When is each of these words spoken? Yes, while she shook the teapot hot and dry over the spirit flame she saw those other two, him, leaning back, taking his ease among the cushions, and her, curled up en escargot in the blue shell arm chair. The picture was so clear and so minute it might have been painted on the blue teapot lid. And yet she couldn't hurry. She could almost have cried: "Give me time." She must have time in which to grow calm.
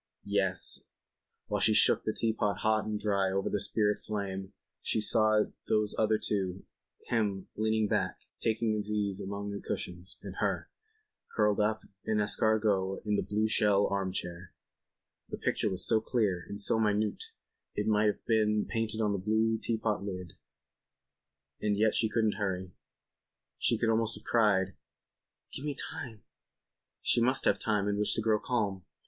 Yes, 0.25 0.79
while 1.45 1.61
she 1.61 1.75
shook 1.75 2.05
the 2.05 2.11
teapot 2.11 2.61
hot 2.61 2.85
and 2.85 2.99
dry 2.99 3.29
over 3.31 3.51
the 3.51 3.61
spirit 3.61 4.01
flame 4.01 4.51
she 4.81 4.99
saw 4.99 5.43
those 5.67 5.95
other 5.95 6.17
two, 6.17 6.65
him, 7.09 7.49
leaning 7.55 7.87
back, 7.87 8.21
taking 8.39 8.73
his 8.73 8.89
ease 8.89 9.21
among 9.21 9.51
the 9.51 9.61
cushions, 9.61 10.17
and 10.23 10.37
her, 10.37 10.71
curled 11.29 11.59
up 11.59 11.83
en 12.07 12.17
escargot 12.19 13.05
in 13.05 13.15
the 13.15 13.21
blue 13.21 13.47
shell 13.47 13.85
arm 13.91 14.11
chair. 14.11 14.55
The 15.29 15.37
picture 15.37 15.69
was 15.69 15.85
so 15.85 16.01
clear 16.01 16.47
and 16.49 16.59
so 16.59 16.79
minute 16.79 17.25
it 17.75 17.85
might 17.85 18.07
have 18.07 18.25
been 18.25 18.65
painted 18.65 19.01
on 19.01 19.11
the 19.13 19.19
blue 19.19 19.59
teapot 19.59 20.03
lid. 20.03 20.33
And 21.61 21.77
yet 21.77 21.93
she 21.93 22.09
couldn't 22.09 22.37
hurry. 22.39 22.73
She 23.59 23.77
could 23.77 23.91
almost 23.91 24.15
have 24.15 24.23
cried: 24.23 24.73
"Give 25.53 25.63
me 25.63 25.75
time." 25.75 26.23
She 27.03 27.21
must 27.21 27.45
have 27.45 27.59
time 27.59 27.87
in 27.87 27.99
which 27.99 28.15
to 28.15 28.21
grow 28.23 28.39
calm. 28.39 28.83